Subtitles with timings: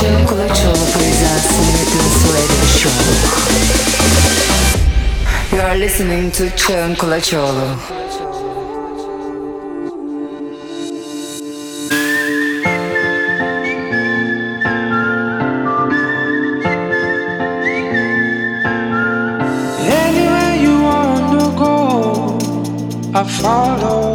[0.00, 0.86] Чим коли чого
[5.52, 7.68] You are listening to Cagin Kulacoglu.
[20.04, 21.76] Anywhere you wanna go,
[23.14, 24.05] I follow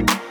[0.00, 0.29] you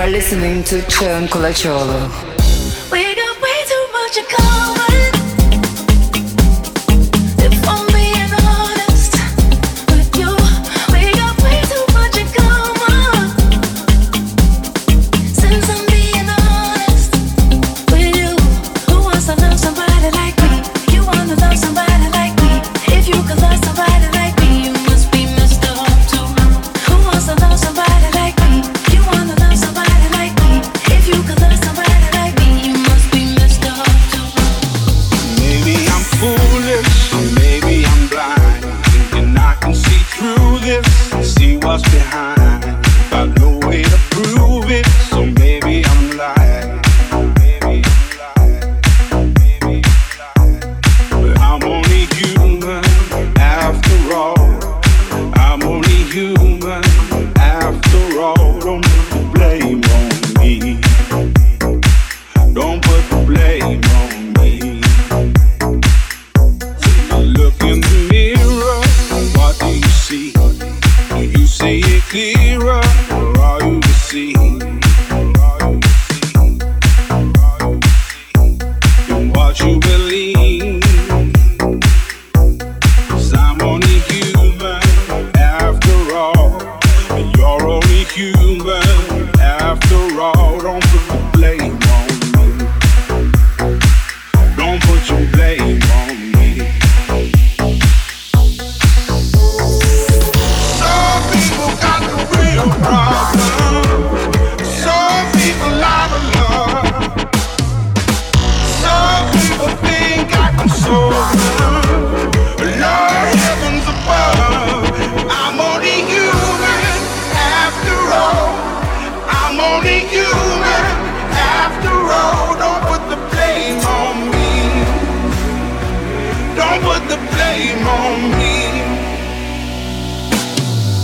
[0.00, 2.00] are listening to Cagin Kulacoglu.
[2.90, 4.89] We got way too much in common.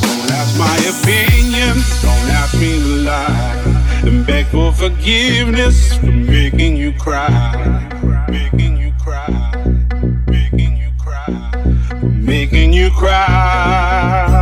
[0.03, 4.03] Don't ask my opinion, don't ask me to lie.
[4.07, 8.27] And beg for forgiveness for making you cry.
[8.31, 9.29] Making you cry.
[10.27, 11.53] Making you cry.
[12.03, 14.36] Making you cry.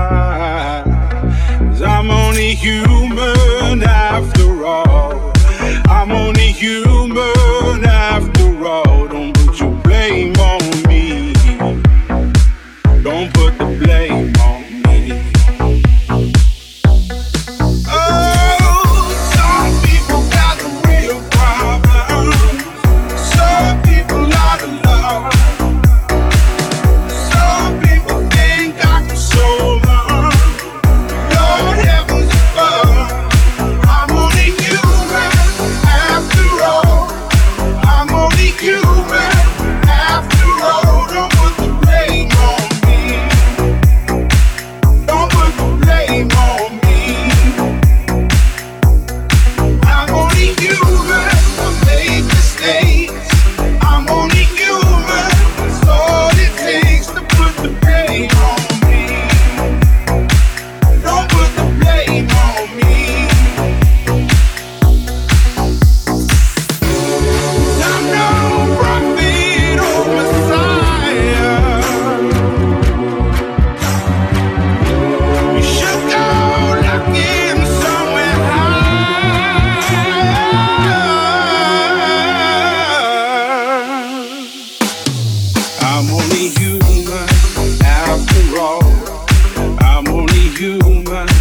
[90.50, 91.33] human.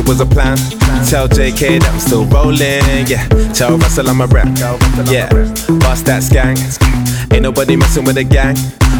[0.00, 0.56] Needed was a plan.
[1.08, 3.26] Tell JK that I'm still rolling, yeah.
[3.52, 4.48] Tell Russell I'm a rap,
[5.10, 5.28] yeah.
[5.78, 6.58] Bust that skank.
[7.32, 8.56] Ain't nobody messing with a gang.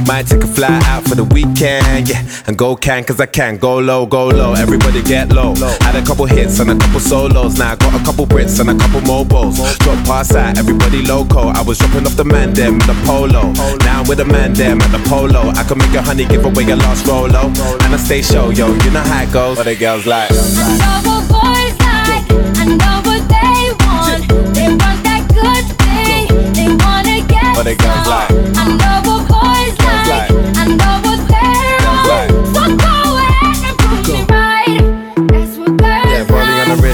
[0.06, 2.24] Might take a fly out for the weekend, yeah.
[2.46, 3.58] And go can, cause I can.
[3.58, 5.54] Go low, go low, everybody get low.
[5.80, 7.56] Had a couple hits and a couple solos.
[7.58, 9.56] Now I got a couple Brits and a couple mobiles.
[9.78, 11.48] Drop past that, everybody loco.
[11.48, 13.52] I was dropping off the man them in the polo.
[13.84, 15.50] Now I'm with the man them at the polo.
[15.50, 17.46] I can make a honey give away your last rolo.
[17.84, 19.56] And I stay show, yo, you know how it goes.
[19.58, 20.30] What the girls like.
[20.32, 20.34] I
[20.80, 22.26] know what boys like,
[22.58, 24.54] I know what they want.
[24.54, 27.56] They want that good thing, they wanna get.
[27.56, 28.30] What the girls like.
[28.56, 29.09] I know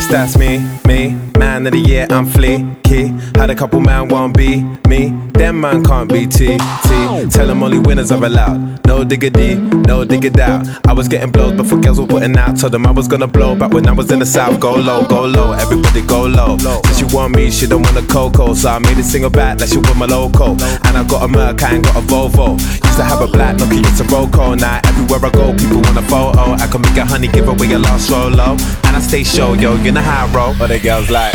[0.09, 0.96] that's me, me.
[1.57, 3.35] Man of the year, I'm fleeky.
[3.35, 5.09] Had a couple man won't be me.
[5.33, 6.59] Them man can't be T.
[6.59, 6.59] T.
[7.31, 8.85] Tell them only winners are allowed.
[8.87, 10.67] No diggity, no diggity out.
[10.87, 12.59] I was getting blows before girls were putting out.
[12.59, 14.61] Told them I was gonna blow back when I was in the south.
[14.61, 16.59] Go low, go low, everybody go low.
[16.59, 18.53] Since she want me, she don't want a cocoa.
[18.53, 20.53] So I made a single back that she want my loco.
[20.53, 22.61] And I got a Merc, I ain't got a Volvo.
[22.61, 24.59] Used to have a black Nokia, it's a Roco.
[24.59, 26.53] Now everywhere I go, people want a photo.
[26.53, 28.57] I can make a honey, give away a lost Rolo.
[28.85, 30.55] And I stay show, yo, you know how I roll.
[30.59, 31.35] But the girls like.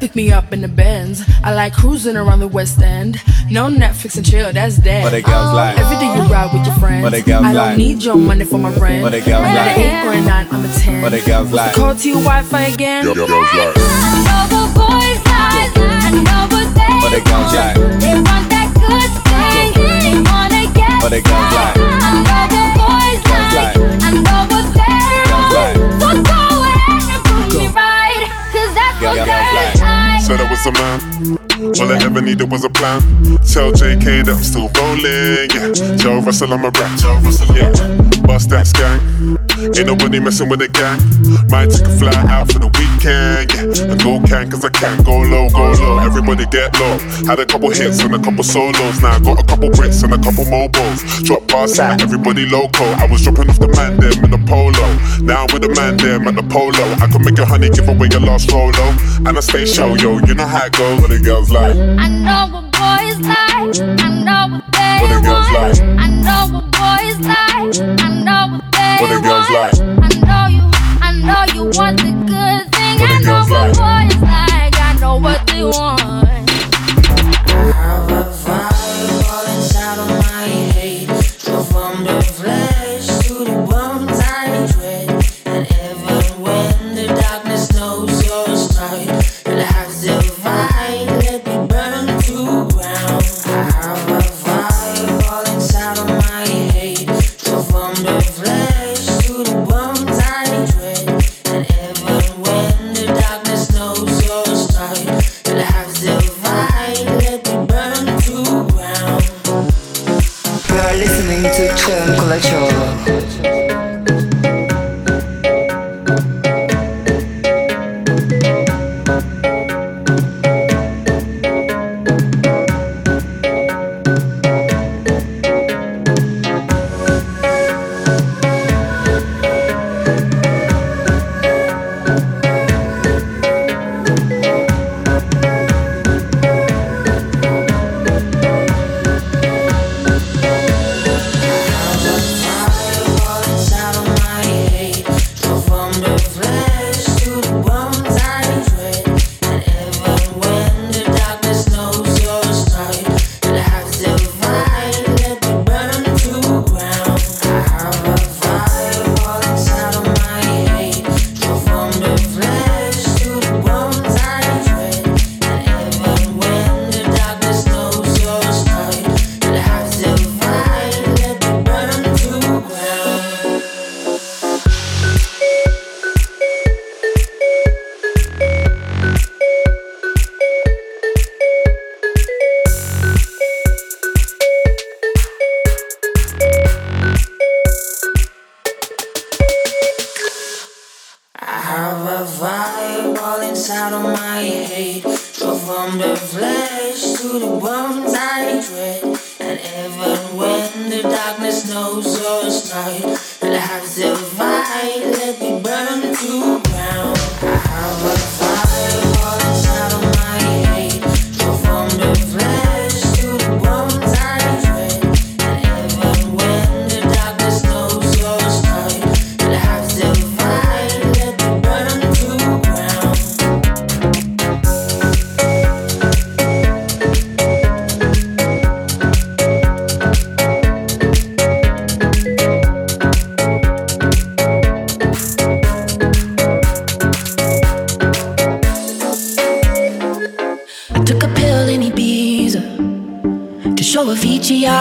[0.00, 1.22] pick me up in the Benz.
[1.44, 3.20] I like cruising around the West End.
[3.50, 5.04] No Netflix and chill, that's dead.
[5.04, 5.78] What they girls oh, like?
[5.78, 7.02] Every day you ride with your friends.
[7.02, 7.76] What they girls I don't like?
[7.78, 9.02] need your money for my rent.
[9.02, 9.76] What they girls I'm like?
[9.76, 11.02] an eight or a nine, I'm a ten.
[11.02, 11.74] What they girls like?
[11.74, 13.06] Call to your Wi-Fi again.
[13.06, 17.76] I know what boys like, I know what they What they girls like?
[17.76, 18.00] want.
[18.00, 21.02] They want that good thing, they wanna get.
[21.02, 21.89] What they girls like?
[30.30, 31.38] Said I was a man.
[31.80, 33.00] All I ever needed was a plan.
[33.42, 35.50] Tell JK that I'm still rolling.
[35.50, 35.96] Yeah.
[35.96, 37.00] Joe Russell, I'm a rap.
[37.52, 37.72] Yeah.
[38.22, 39.49] Bust that skank.
[39.60, 40.96] Ain't nobody messing with the gang.
[41.50, 43.92] Might take a fly out for the weekend, yeah.
[43.92, 45.98] And go can, cause I can't Go low, go low.
[45.98, 46.98] Everybody get low.
[47.26, 49.00] Had a couple hits and a couple solos.
[49.02, 51.02] Now I got a couple Brits and a couple mobiles.
[51.22, 52.84] Drop bars out, everybody loco.
[52.84, 54.86] I was dropping off the man them in the polo.
[55.24, 56.84] Now I'm with the man them at the polo.
[57.02, 58.94] I could make a honey give away your last rolo.
[59.26, 60.18] And I stay show, yo.
[60.24, 61.00] You know how it goes.
[61.00, 61.76] What the girls like.
[61.76, 63.74] I know what boys like.
[64.00, 65.62] I know what they What the girls want.
[65.62, 65.80] like.
[66.00, 67.72] I know what boys like.
[68.00, 69.78] I know what they What the girls want.
[69.78, 70.04] like.
[70.06, 70.64] I know you.
[71.02, 72.96] I know you want the good thing.
[73.00, 74.10] What I know what like.
[74.10, 74.74] boys like.
[74.80, 76.00] I know what they want.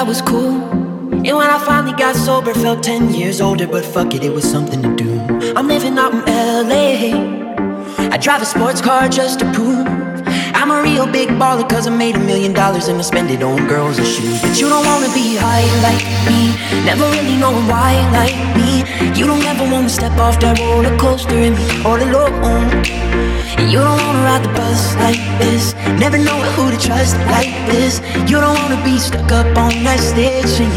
[0.10, 0.58] Was cool.
[1.28, 4.44] And when I finally got sober, felt 10 years older, but fuck it, it was
[4.44, 5.12] something to do.
[5.56, 8.10] I'm living out in LA.
[8.14, 9.86] I drive a sports car just to prove
[10.60, 13.44] I'm a real big baller cause I made a million dollars and I spend it
[13.44, 14.42] on girls and shoes.
[14.42, 16.42] But you don't wanna be high like me,
[16.90, 18.72] never really knowing why like me.
[19.20, 23.29] You don't ever wanna step off that roller coaster and be all alone.
[23.68, 28.00] You don't wanna ride the bus like this, never know who to trust like this.
[28.30, 30.72] You don't wanna be stuck up on that stage singing,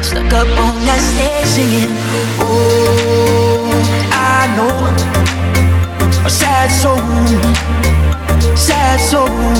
[0.00, 1.90] stuck up on that stage singing.
[2.38, 3.66] Oh,
[4.14, 4.70] I know
[6.24, 7.02] a sad soul,
[8.56, 9.58] sad souls,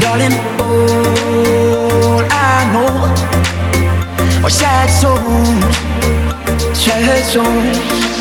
[0.00, 0.38] darling.
[0.62, 2.94] All I know
[4.44, 5.74] are sad souls,
[6.78, 8.13] sad souls.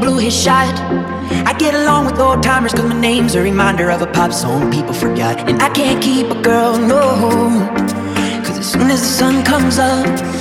[0.00, 0.74] Blew his shot.
[1.46, 4.70] I get along with old timers, cause my name's a reminder of a pop song
[4.70, 5.48] people forgot.
[5.48, 7.00] And I can't keep a girl, no.
[8.44, 10.33] Cause as soon as the sun comes up,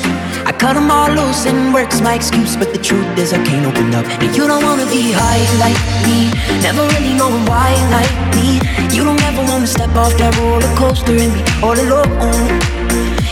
[0.60, 2.56] cut them all loose and work's my excuse.
[2.56, 4.06] But the truth is, I can't open up.
[4.22, 8.60] And you don't wanna be high like me, never really knowing why like me.
[8.96, 12.10] You don't ever wanna step off that roller coaster and be all alone.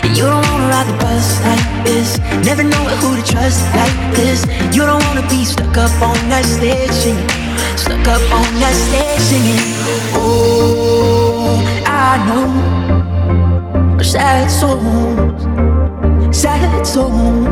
[0.04, 3.98] And you don't wanna ride the bus like this, never know who to trust like
[4.16, 4.46] this.
[4.76, 7.30] You don't wanna be stuck up on that stage singing,
[7.78, 9.64] stuck up on that stage singing.
[10.16, 12.72] Oh, I know
[14.04, 15.41] sad songs,
[16.32, 17.46] sad songs,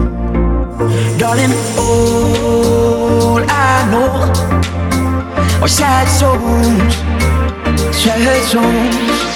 [1.20, 1.52] darling.
[1.78, 6.96] All I know are sad songs,
[7.96, 9.29] sad songs.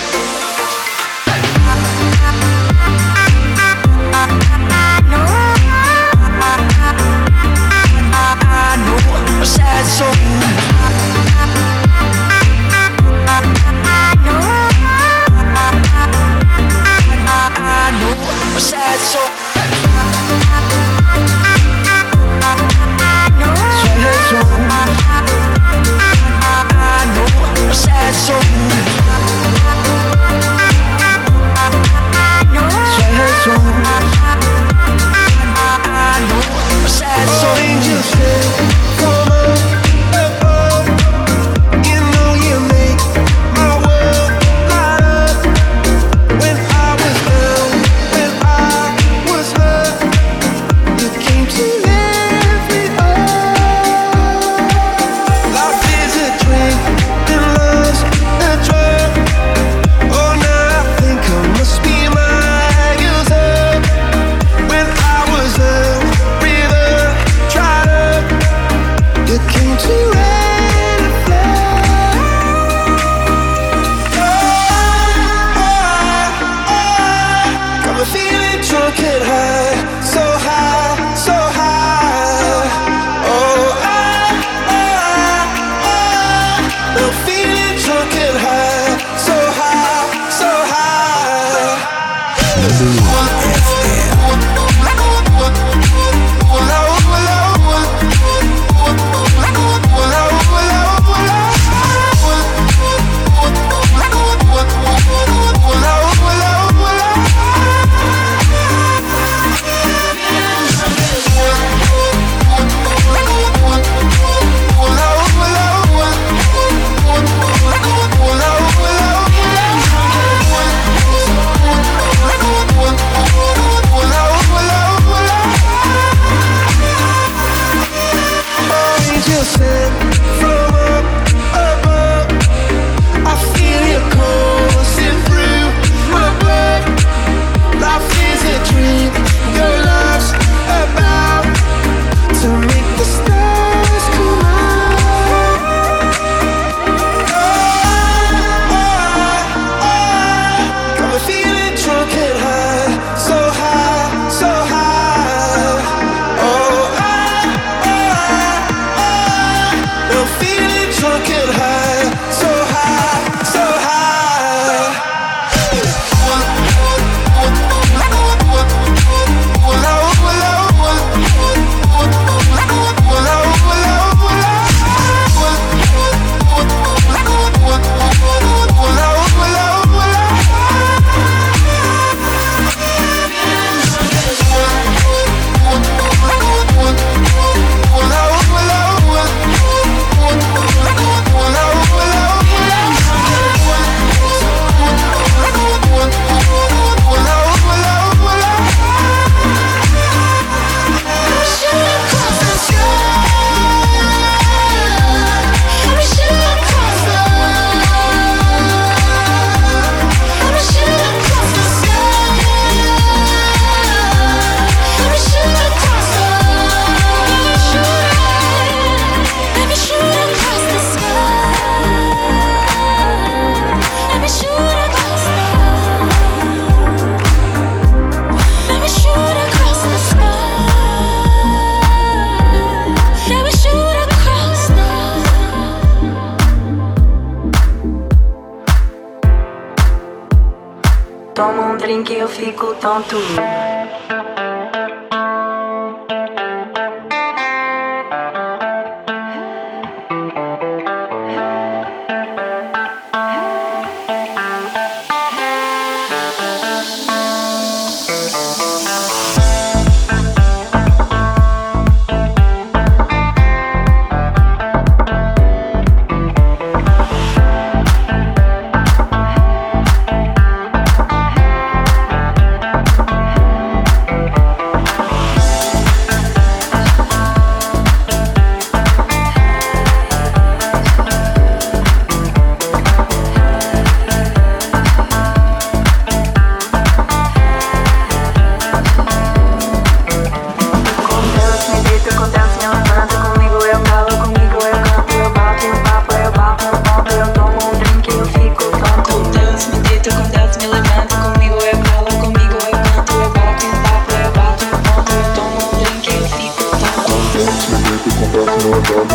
[308.25, 309.07] Thank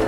[0.00, 0.05] you.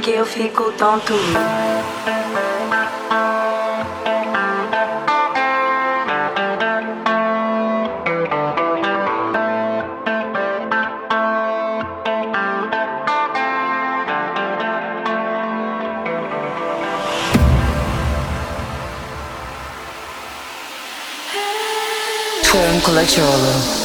[0.00, 1.14] que eu fico tonto.
[22.50, 23.83] Con Colaciolo.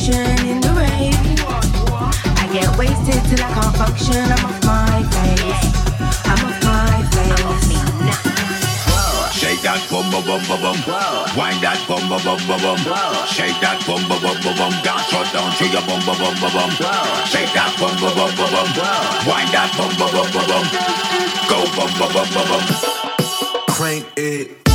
[0.00, 1.12] function in the rain.
[2.40, 4.16] I get wasted till I can't function.
[4.16, 5.68] I'm off my face.
[6.24, 7.68] I'm off my face.
[9.36, 10.76] Shake that bum bum bum bum bum.
[11.36, 12.78] Wind that bum bum bum bum bum.
[13.28, 14.72] Shake that bum bum bum bum bum.
[14.80, 16.70] Dance right down to your bum bum bum bum bum.
[17.28, 18.68] Shake that bum bum bum bum bum.
[19.28, 20.64] Wind that bum bum bum bum bum.
[21.44, 22.64] Go bum bum bum bum bum.
[23.68, 24.69] Crank it.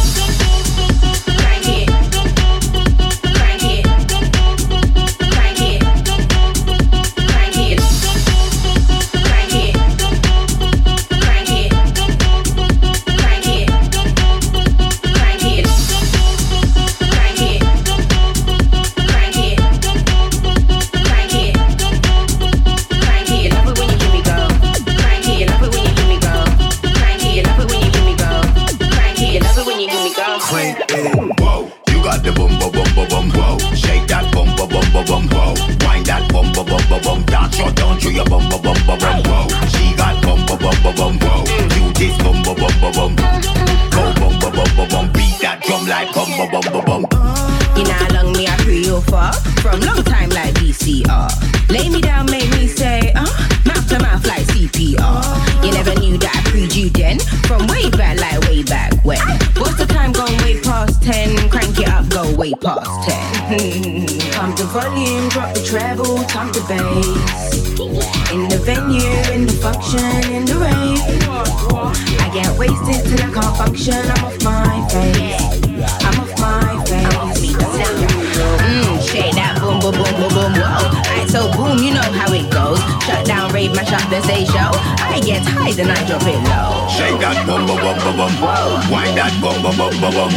[46.16, 47.06] Bum bum bum bum bum.
[47.76, 51.28] In a long me I pray you from long time like BCR.
[51.70, 53.26] Lay me down, make me say uh
[53.66, 55.66] mouth to mouth like CPR.
[55.66, 59.20] You never knew that I preyed you then from way back like way back when.
[59.60, 61.50] What's the time gone way past ten?
[61.50, 64.08] Crank it up, go way past ten.
[64.32, 67.76] Pump the volume, drop the treble, pump the bass.
[68.32, 71.26] In the venue, in the function, in the rave.
[72.22, 73.96] I get wasted till I can't function.
[73.96, 74.65] I'm off my
[83.86, 84.72] shot this a show.
[85.00, 86.90] I get high, then I drop it low.
[86.90, 88.34] Shake that bum bum bum bum bum.
[88.90, 90.32] Wind that bum bum bum bum bum.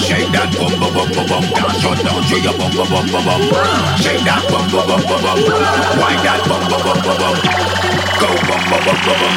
[0.00, 1.44] Shake that bum bum bum bum bum.
[1.52, 3.40] Down, shut down, shake your bum bum bum bum bum.
[4.00, 5.38] Shake that bum bum bum bum bum.
[6.00, 7.36] Wind that bum bum bum bum bum.
[8.20, 9.34] Go bum bum bum bum bum.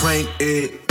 [0.00, 0.85] Crank it.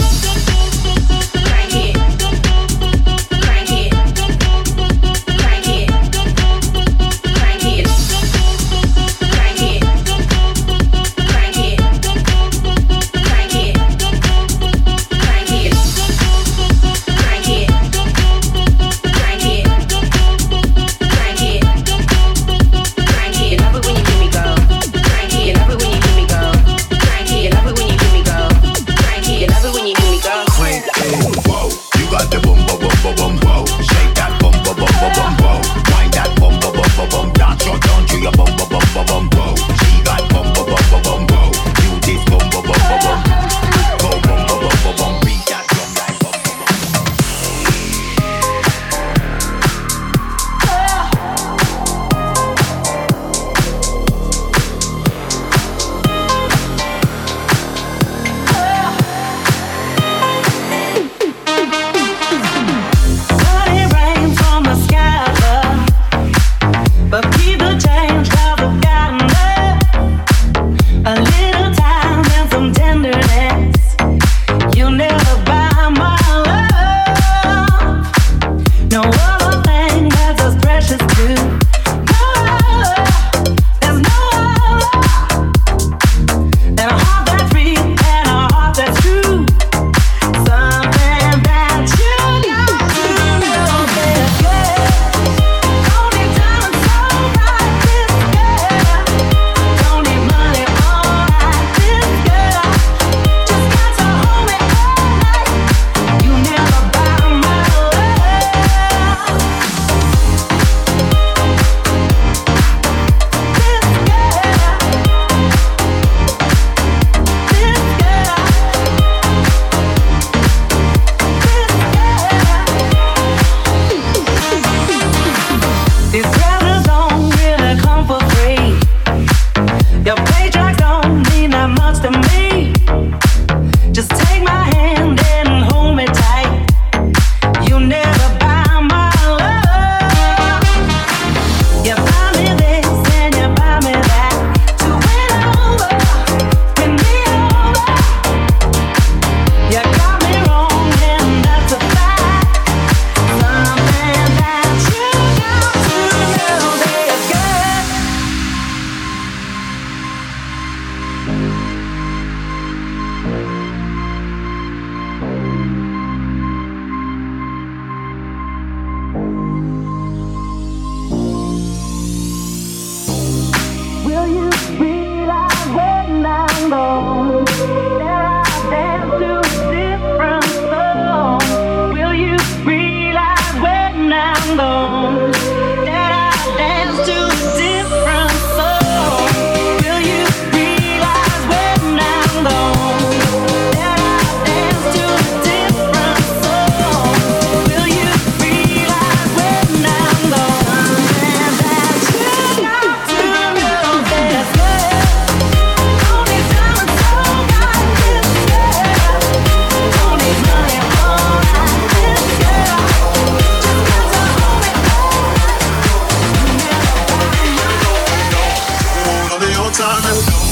[219.77, 220.44] time.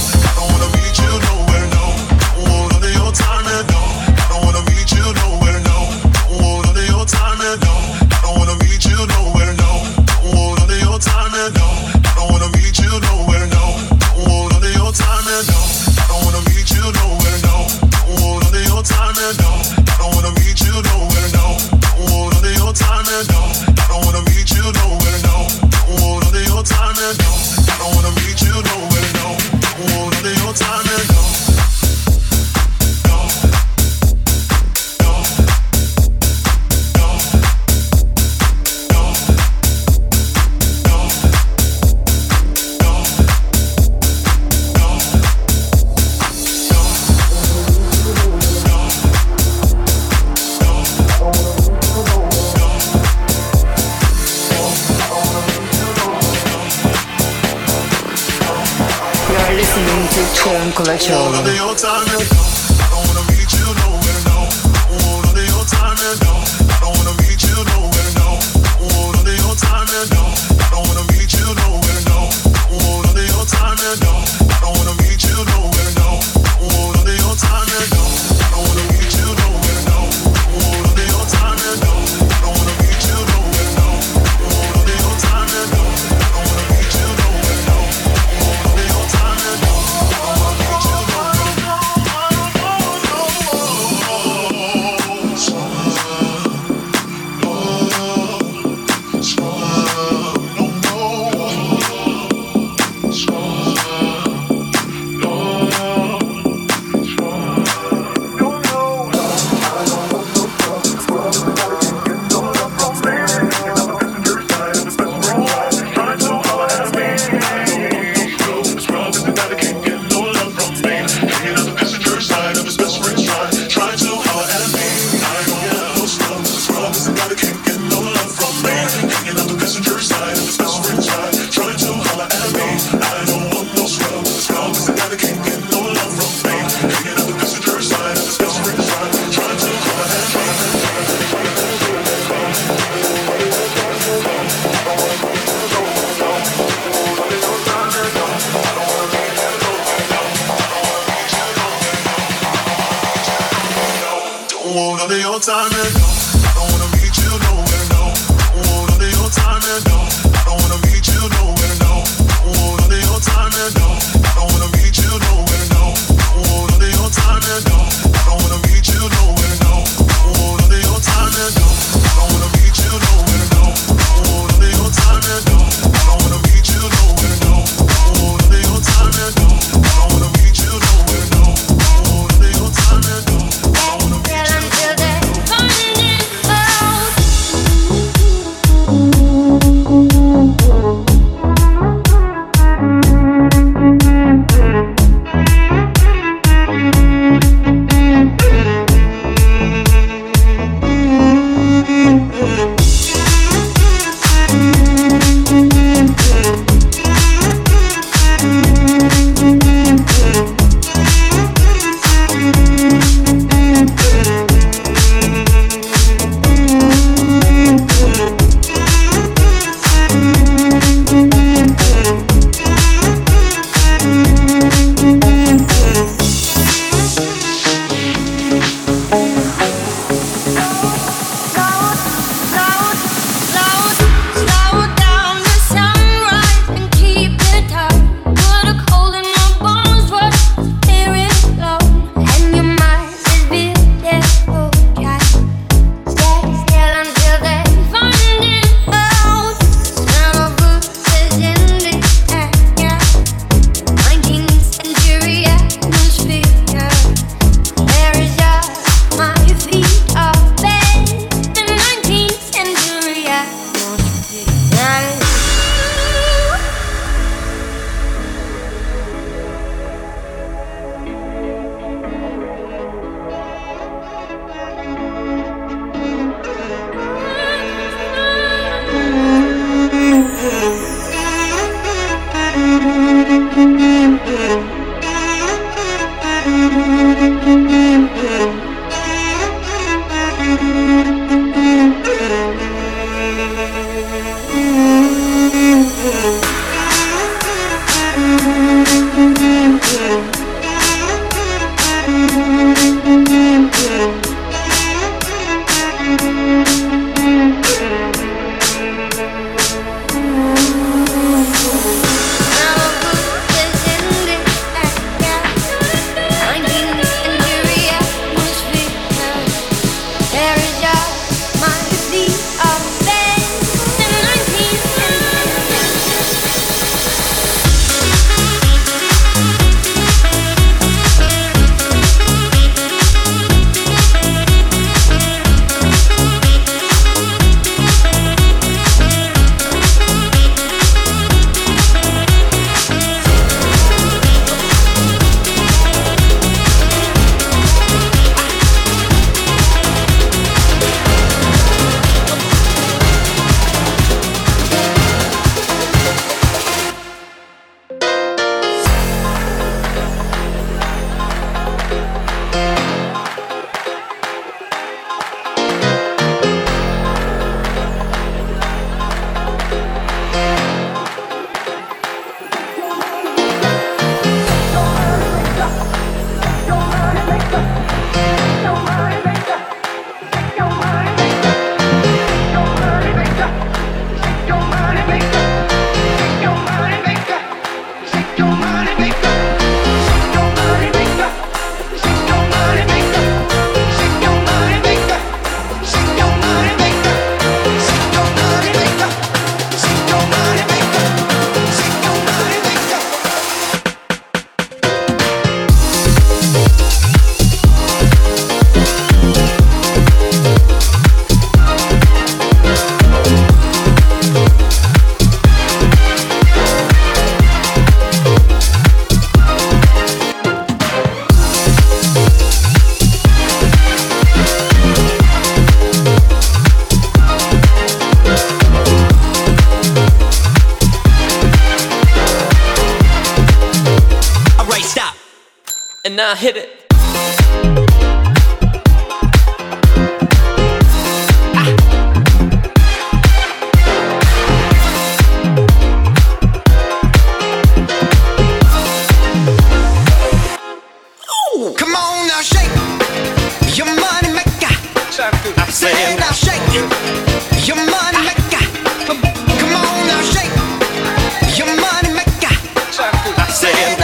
[463.63, 464.02] saying?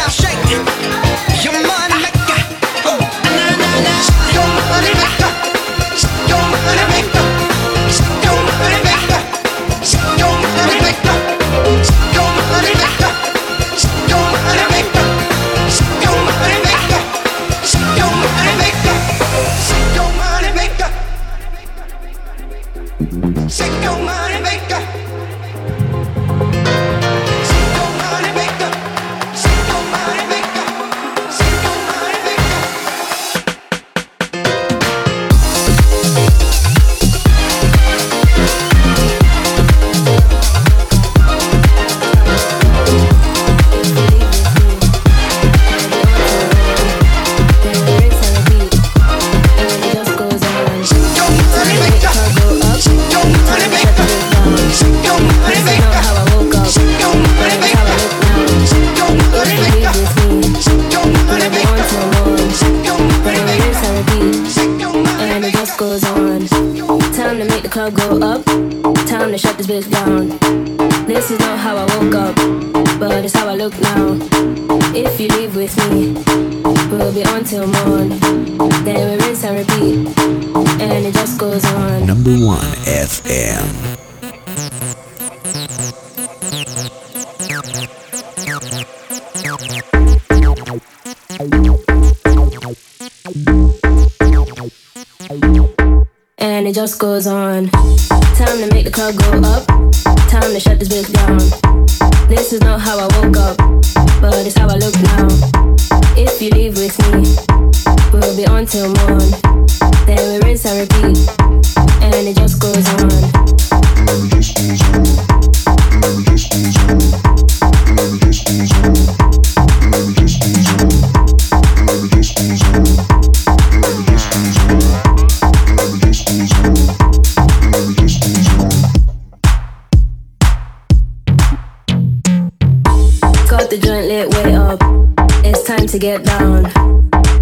[135.99, 136.63] get down.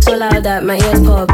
[0.02, 1.27] So loud that my ears pop.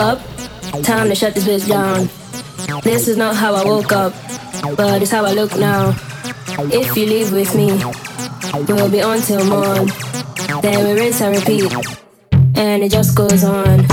[0.00, 0.18] up.
[0.82, 2.08] Time to shut this bitch down.
[2.82, 4.14] This is not how I woke up,
[4.76, 5.94] but it's how I look now.
[6.72, 7.68] If you leave with me,
[8.66, 9.88] we'll be on till morn.
[10.62, 11.72] Then we rinse and repeat,
[12.56, 13.86] and it just goes on.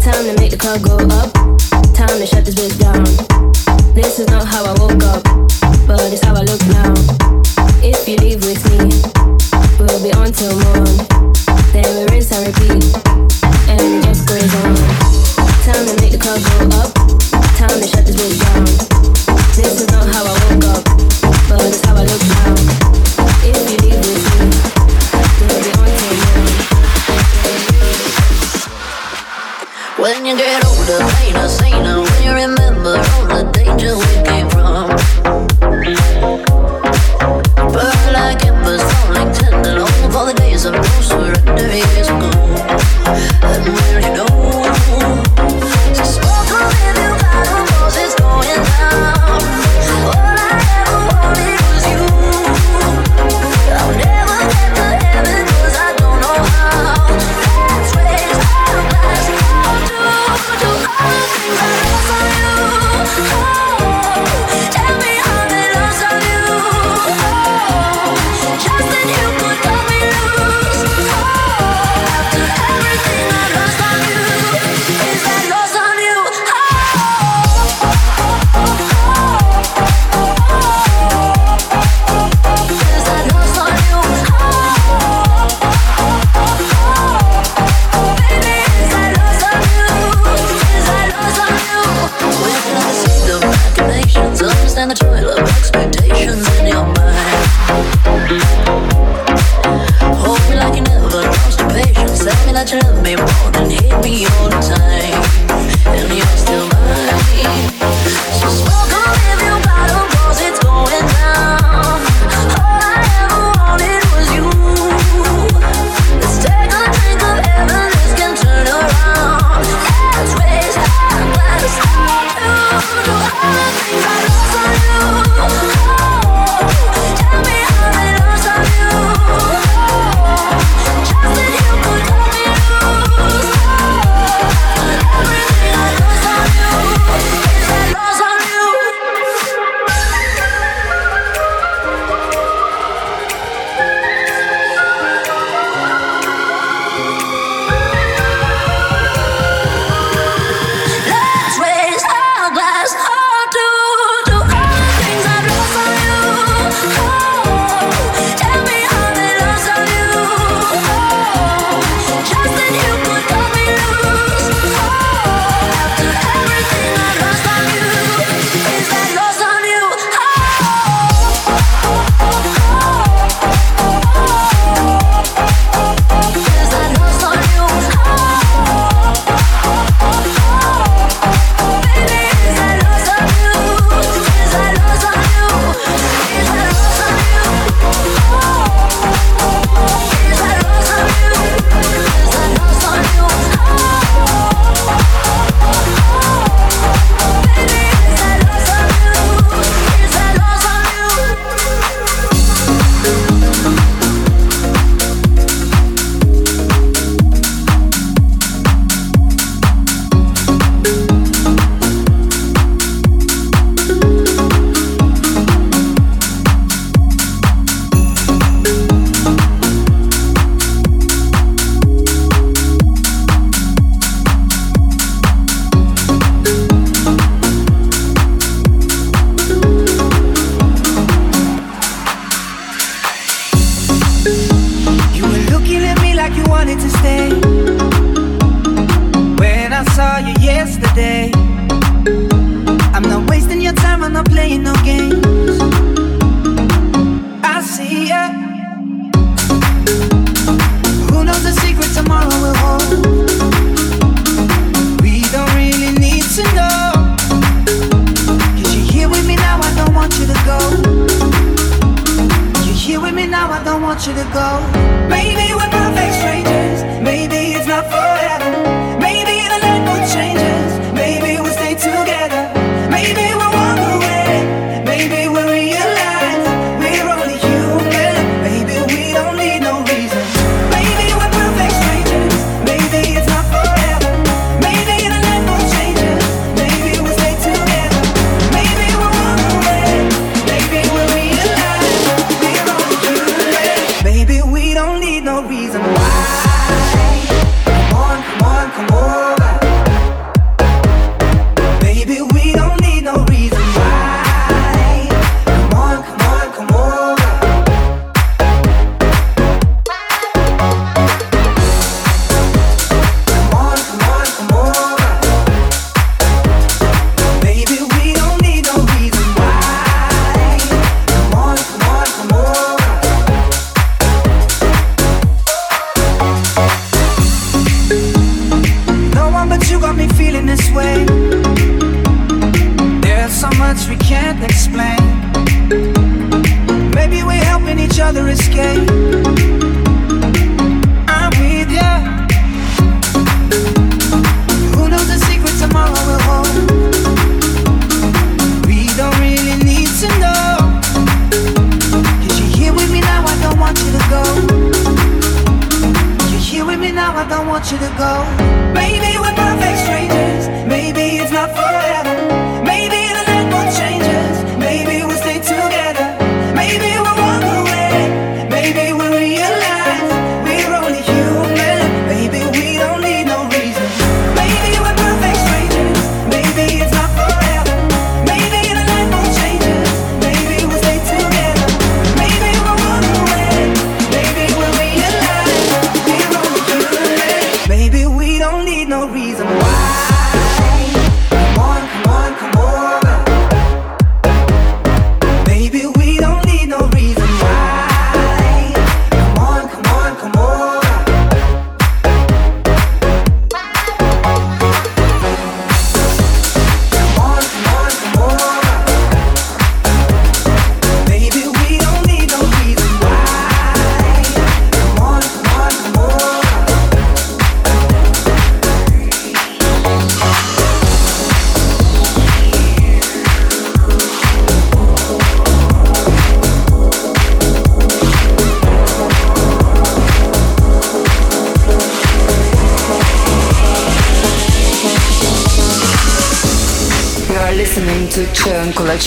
[0.00, 1.32] Time to make the club go up.
[1.94, 3.04] Time to shut this bitch down.
[3.94, 5.39] This is not how I woke up.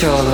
[0.04, 0.33] Beşoğlu